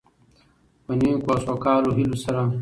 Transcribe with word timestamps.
په 0.85 0.91
نیکو 0.99 1.29
او 1.33 1.39
سوکاله 1.45 1.89
هيلو 1.97 2.17
سره، 2.23 2.41